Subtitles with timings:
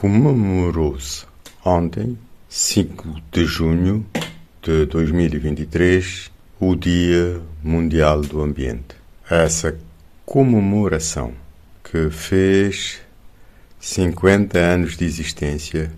[0.00, 1.26] Comemorou-se
[1.64, 2.16] ontem,
[2.48, 4.06] 5 de junho
[4.62, 8.94] de 2023, o Dia Mundial do Ambiente.
[9.28, 9.76] Essa
[10.24, 11.32] comemoração
[11.82, 13.00] que fez
[13.80, 15.90] 50 anos de existência,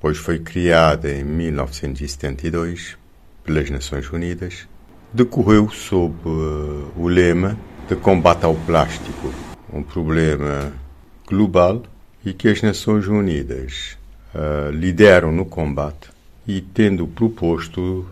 [0.00, 2.96] pois foi criada em 1972
[3.42, 4.68] pelas Nações Unidas,
[5.12, 7.58] decorreu sob uh, o lema
[7.88, 9.34] de combate ao plástico,
[9.72, 10.72] um problema
[11.26, 11.82] global
[12.24, 13.96] e que as Nações Unidas
[14.34, 16.10] uh, lideram no combate
[16.46, 18.06] e tendo proposto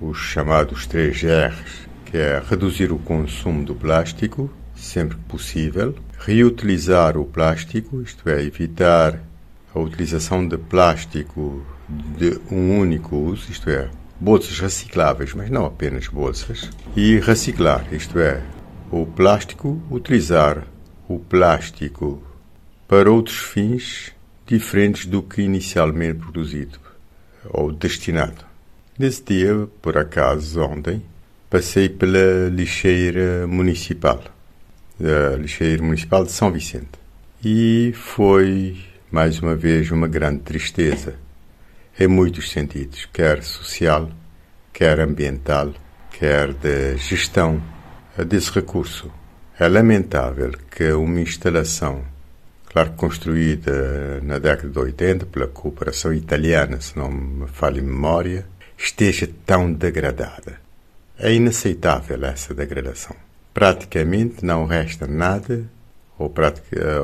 [0.00, 4.50] os chamados 3 R's, que é reduzir o consumo do plástico
[4.84, 9.20] sempre que possível, reutilizar o plástico, isto é, evitar
[9.74, 13.88] a utilização de plástico de um único uso, isto é,
[14.20, 18.42] bolsas recicláveis, mas não apenas bolsas, e reciclar, isto é,
[18.90, 20.66] o plástico, utilizar
[21.08, 22.22] o plástico
[22.86, 24.12] para outros fins
[24.46, 26.78] diferentes do que inicialmente produzido
[27.50, 28.44] ou destinado.
[28.98, 31.02] Nesse dia, por acaso, ontem,
[31.50, 34.22] passei pela lixeira municipal,
[35.00, 36.98] a lixeira municipal de São Vicente,
[37.44, 38.76] e foi
[39.10, 41.16] mais uma vez uma grande tristeza,
[41.98, 44.10] em muitos sentidos, quer social,
[44.72, 45.72] quer ambiental,
[46.10, 47.62] quer de gestão
[48.26, 49.10] desse recurso.
[49.58, 52.04] É lamentável que uma instalação
[52.74, 58.44] claro construída na década de 80 pela cooperação italiana, se não me falha em memória,
[58.76, 60.58] esteja tão degradada.
[61.16, 63.14] É inaceitável essa degradação.
[63.54, 65.64] Praticamente não resta nada,
[66.18, 66.34] ou,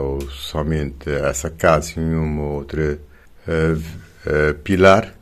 [0.00, 2.98] ou somente essa casa e uma outra
[3.46, 5.14] uh, uh, pilar,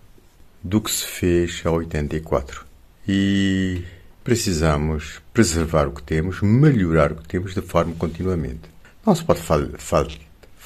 [0.65, 2.65] do que se fez a 84.
[3.07, 3.85] E
[4.25, 8.63] precisamos preservar o que temos, melhorar o que temos de forma continuamente.
[9.05, 9.61] Não se pode fal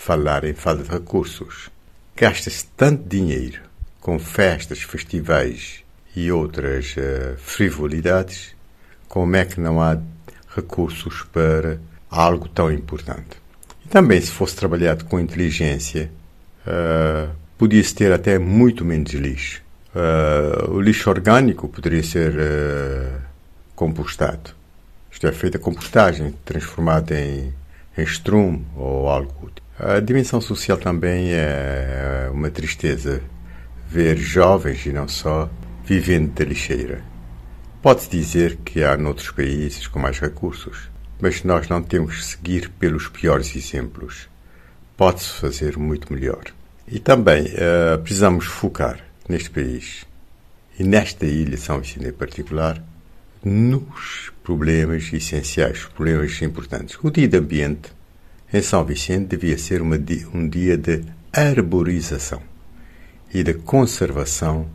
[0.05, 1.71] falar em falta de recursos.
[2.17, 3.61] Gasta-se tanto dinheiro
[4.01, 5.85] com festas, festivais
[6.17, 8.53] e outras uh, frivolidades,
[9.09, 9.97] como é que não há
[10.57, 11.79] recursos para
[12.11, 13.41] algo tão importante?
[13.87, 16.11] E também, se fosse trabalhado com inteligência,
[16.67, 19.63] uh, podia-se ter até muito menos lixo.
[19.95, 22.35] Uh, o lixo orgânico poderia ser
[23.77, 24.51] compostado.
[25.13, 27.55] Isto é, feita compostagem, transformada em, em
[27.99, 29.51] strum ou algo.
[29.79, 33.23] A dimensão social também é uma tristeza
[33.89, 35.51] ver jovens e não só
[35.85, 37.03] vivendo da lixeira.
[37.83, 40.89] Pode-se dizer que há noutros países com mais recursos,
[41.21, 44.29] mas nós não temos que seguir pelos piores exemplos.
[44.97, 46.45] Pode-se fazer muito melhor.
[46.87, 50.07] E também uh, precisamos focar neste país
[50.79, 52.83] e nesta ilha São Vicente em particular
[53.45, 56.99] nos problemas essenciais, problemas importantes.
[57.03, 57.93] O dia de ambiente
[58.53, 59.97] em São Vicente devia ser uma,
[60.35, 62.43] um dia de arborização
[63.33, 64.69] e de conservação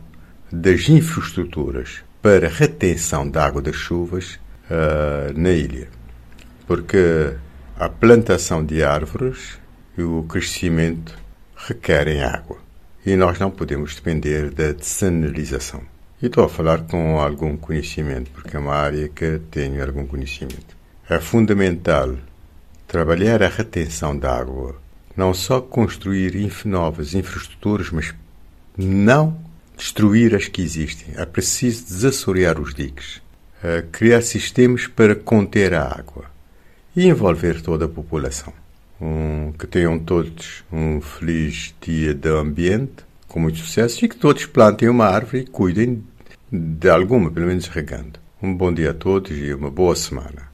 [0.50, 5.88] das infraestruturas para retenção da água das chuvas uh, na ilha.
[6.66, 7.34] Porque
[7.78, 9.58] a plantação de árvores
[9.96, 11.16] e o crescimento
[11.56, 12.58] requerem água.
[13.06, 15.82] E nós não podemos depender da desanalização.
[16.20, 20.76] E estou a falar com algum conhecimento, porque é uma área que tenho algum conhecimento.
[21.08, 22.16] É fundamental
[22.88, 24.74] trabalhar a retenção da água,
[25.16, 26.34] não só construir
[26.64, 28.12] novas infraestruturas, mas
[28.76, 29.38] não
[29.76, 31.14] destruir as que existem.
[31.16, 33.22] É preciso desassorear os diques,
[33.92, 36.24] criar sistemas para conter a água
[36.96, 38.52] e envolver toda a população.
[39.00, 44.46] Um, que tenham todos um feliz dia de ambiente, com muito sucesso, e que todos
[44.46, 46.02] plantem uma árvore e cuidem
[46.50, 48.18] de alguma, pelo menos regando.
[48.42, 50.46] Um bom dia a todos e uma boa semana.